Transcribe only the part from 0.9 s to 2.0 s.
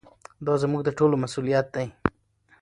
ټولو مسؤلیت دی.